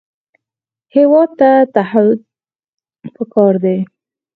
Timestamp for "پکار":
3.15-3.53